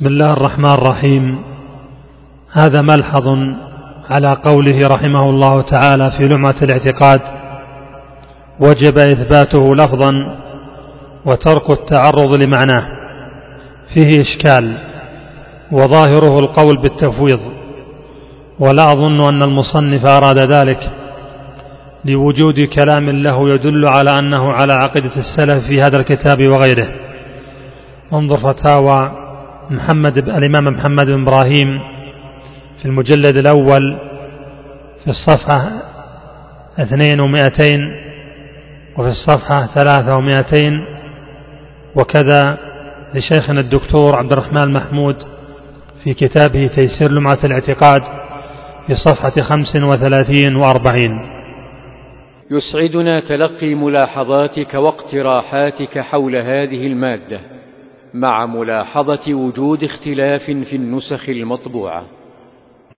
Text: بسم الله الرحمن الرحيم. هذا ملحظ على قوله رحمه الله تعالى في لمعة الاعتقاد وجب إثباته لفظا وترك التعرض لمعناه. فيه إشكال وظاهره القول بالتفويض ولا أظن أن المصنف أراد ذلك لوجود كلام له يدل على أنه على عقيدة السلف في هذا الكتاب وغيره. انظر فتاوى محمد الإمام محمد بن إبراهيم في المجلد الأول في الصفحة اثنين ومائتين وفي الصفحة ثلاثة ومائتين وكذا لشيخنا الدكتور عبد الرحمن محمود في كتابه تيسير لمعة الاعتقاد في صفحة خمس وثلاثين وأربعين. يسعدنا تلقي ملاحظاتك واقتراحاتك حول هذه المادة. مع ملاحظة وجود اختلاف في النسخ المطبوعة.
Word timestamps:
بسم 0.00 0.08
الله 0.08 0.32
الرحمن 0.32 0.70
الرحيم. 0.70 1.38
هذا 2.52 2.82
ملحظ 2.82 3.28
على 4.10 4.30
قوله 4.44 4.88
رحمه 4.88 5.30
الله 5.30 5.62
تعالى 5.62 6.10
في 6.18 6.28
لمعة 6.28 6.54
الاعتقاد 6.62 7.20
وجب 8.60 8.98
إثباته 8.98 9.74
لفظا 9.74 10.10
وترك 11.26 11.70
التعرض 11.70 12.42
لمعناه. 12.42 12.86
فيه 13.94 14.10
إشكال 14.20 14.78
وظاهره 15.72 16.38
القول 16.38 16.76
بالتفويض 16.82 17.40
ولا 18.58 18.92
أظن 18.92 19.24
أن 19.24 19.42
المصنف 19.42 20.06
أراد 20.06 20.38
ذلك 20.38 20.90
لوجود 22.04 22.60
كلام 22.60 23.10
له 23.10 23.54
يدل 23.54 23.88
على 23.88 24.10
أنه 24.18 24.52
على 24.52 24.72
عقيدة 24.72 25.16
السلف 25.16 25.66
في 25.66 25.80
هذا 25.80 25.96
الكتاب 26.00 26.38
وغيره. 26.48 26.88
انظر 28.12 28.38
فتاوى 28.48 29.19
محمد 29.70 30.18
الإمام 30.18 30.64
محمد 30.64 31.06
بن 31.06 31.22
إبراهيم 31.22 31.80
في 32.78 32.84
المجلد 32.84 33.36
الأول 33.36 33.98
في 35.04 35.10
الصفحة 35.10 35.82
اثنين 36.78 37.20
ومائتين 37.20 37.80
وفي 38.98 39.08
الصفحة 39.08 39.66
ثلاثة 39.66 40.16
ومائتين 40.16 40.84
وكذا 41.96 42.58
لشيخنا 43.14 43.60
الدكتور 43.60 44.18
عبد 44.18 44.32
الرحمن 44.32 44.72
محمود 44.72 45.16
في 46.04 46.14
كتابه 46.14 46.66
تيسير 46.66 47.10
لمعة 47.10 47.38
الاعتقاد 47.44 48.02
في 48.86 48.94
صفحة 48.94 49.42
خمس 49.42 49.76
وثلاثين 49.76 50.56
وأربعين. 50.56 51.20
يسعدنا 52.50 53.20
تلقي 53.20 53.74
ملاحظاتك 53.74 54.74
واقتراحاتك 54.74 55.98
حول 55.98 56.36
هذه 56.36 56.86
المادة. 56.86 57.59
مع 58.14 58.46
ملاحظة 58.46 59.34
وجود 59.34 59.84
اختلاف 59.84 60.42
في 60.42 60.76
النسخ 60.76 61.28
المطبوعة. 61.28 62.19